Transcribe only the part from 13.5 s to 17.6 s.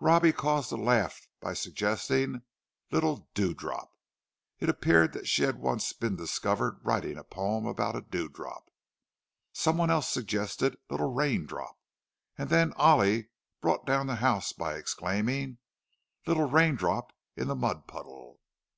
brought down the house by exclaiming, "Little Raindrop in the